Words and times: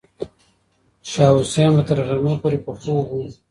شاه 1.11 1.33
حسین 1.39 1.71
به 1.75 1.83
تر 1.87 1.97
غرمې 2.07 2.35
پورې 2.41 2.59
په 2.65 2.71
خوب 2.79 3.05
و. 3.11 3.19